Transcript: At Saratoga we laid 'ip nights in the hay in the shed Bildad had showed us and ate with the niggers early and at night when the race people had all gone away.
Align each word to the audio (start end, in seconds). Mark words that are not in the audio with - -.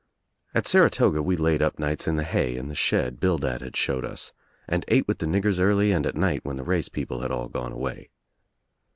At 0.55 0.65
Saratoga 0.65 1.21
we 1.21 1.35
laid 1.37 1.61
'ip 1.61 1.77
nights 1.77 2.07
in 2.07 2.15
the 2.15 2.23
hay 2.23 2.57
in 2.57 2.69
the 2.69 2.73
shed 2.73 3.19
Bildad 3.19 3.61
had 3.61 3.75
showed 3.77 4.03
us 4.03 4.33
and 4.67 4.83
ate 4.87 5.07
with 5.07 5.19
the 5.19 5.27
niggers 5.27 5.59
early 5.59 5.91
and 5.91 6.07
at 6.07 6.15
night 6.15 6.43
when 6.43 6.57
the 6.57 6.63
race 6.63 6.89
people 6.89 7.19
had 7.21 7.29
all 7.29 7.49
gone 7.49 7.71
away. 7.71 8.09